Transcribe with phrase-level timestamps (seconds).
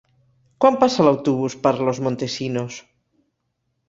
[0.63, 2.79] Quan passa l'autobús per Los Montesinos?